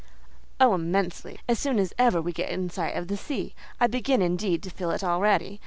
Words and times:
"Oh, 0.59 0.73
immensely! 0.73 1.37
as 1.47 1.59
soon 1.59 1.77
as 1.77 1.93
ever 1.99 2.19
we 2.23 2.33
get 2.33 2.49
in 2.49 2.71
sight 2.71 2.95
of 2.95 3.07
the 3.07 3.15
sea: 3.15 3.53
I 3.79 3.85
begin, 3.85 4.23
indeed, 4.23 4.63
to 4.63 4.71
feel 4.71 4.89
it 4.89 5.03
already. 5.03 5.59